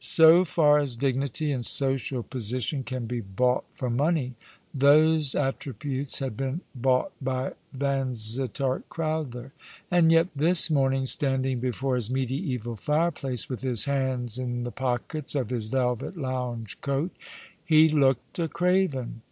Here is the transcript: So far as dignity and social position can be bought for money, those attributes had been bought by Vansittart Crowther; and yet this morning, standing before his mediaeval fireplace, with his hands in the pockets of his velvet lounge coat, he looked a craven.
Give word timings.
So 0.00 0.44
far 0.44 0.78
as 0.80 0.96
dignity 0.96 1.52
and 1.52 1.64
social 1.64 2.24
position 2.24 2.82
can 2.82 3.06
be 3.06 3.20
bought 3.20 3.62
for 3.70 3.88
money, 3.88 4.34
those 4.74 5.36
attributes 5.36 6.18
had 6.18 6.36
been 6.36 6.62
bought 6.74 7.12
by 7.22 7.52
Vansittart 7.72 8.82
Crowther; 8.88 9.52
and 9.88 10.10
yet 10.10 10.26
this 10.34 10.68
morning, 10.68 11.06
standing 11.06 11.60
before 11.60 11.94
his 11.94 12.10
mediaeval 12.10 12.74
fireplace, 12.74 13.48
with 13.48 13.62
his 13.62 13.84
hands 13.84 14.36
in 14.36 14.64
the 14.64 14.72
pockets 14.72 15.36
of 15.36 15.50
his 15.50 15.68
velvet 15.68 16.16
lounge 16.16 16.80
coat, 16.80 17.12
he 17.64 17.88
looked 17.88 18.40
a 18.40 18.48
craven. 18.48 19.22